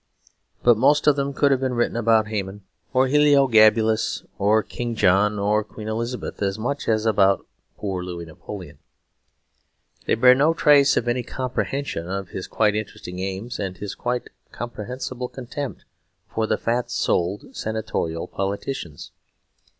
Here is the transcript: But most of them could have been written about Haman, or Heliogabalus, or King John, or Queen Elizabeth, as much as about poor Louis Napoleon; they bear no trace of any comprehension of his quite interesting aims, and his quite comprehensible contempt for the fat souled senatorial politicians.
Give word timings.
But 0.63 0.77
most 0.77 1.05
of 1.05 1.15
them 1.15 1.31
could 1.31 1.51
have 1.51 1.59
been 1.59 1.75
written 1.75 1.95
about 1.95 2.29
Haman, 2.29 2.63
or 2.91 3.05
Heliogabalus, 3.07 4.25
or 4.39 4.63
King 4.63 4.95
John, 4.95 5.37
or 5.37 5.63
Queen 5.63 5.87
Elizabeth, 5.87 6.41
as 6.41 6.57
much 6.57 6.89
as 6.89 7.05
about 7.05 7.45
poor 7.77 8.01
Louis 8.03 8.25
Napoleon; 8.25 8.79
they 10.07 10.15
bear 10.15 10.33
no 10.33 10.55
trace 10.55 10.97
of 10.97 11.07
any 11.07 11.21
comprehension 11.21 12.09
of 12.09 12.29
his 12.29 12.47
quite 12.47 12.73
interesting 12.73 13.19
aims, 13.19 13.59
and 13.59 13.77
his 13.77 13.93
quite 13.93 14.31
comprehensible 14.51 15.27
contempt 15.27 15.85
for 16.33 16.47
the 16.47 16.57
fat 16.57 16.89
souled 16.89 17.55
senatorial 17.55 18.25
politicians. 18.27 19.11